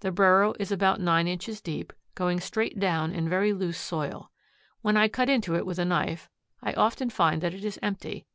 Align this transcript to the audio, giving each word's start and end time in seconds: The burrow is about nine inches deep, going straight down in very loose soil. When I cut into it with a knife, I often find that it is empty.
The 0.00 0.10
burrow 0.10 0.52
is 0.58 0.72
about 0.72 0.98
nine 1.00 1.28
inches 1.28 1.60
deep, 1.60 1.92
going 2.16 2.40
straight 2.40 2.80
down 2.80 3.12
in 3.12 3.28
very 3.28 3.52
loose 3.52 3.78
soil. 3.78 4.32
When 4.82 4.96
I 4.96 5.06
cut 5.06 5.30
into 5.30 5.54
it 5.54 5.64
with 5.64 5.78
a 5.78 5.84
knife, 5.84 6.28
I 6.60 6.72
often 6.72 7.08
find 7.08 7.40
that 7.40 7.54
it 7.54 7.64
is 7.64 7.78
empty. 7.80 8.26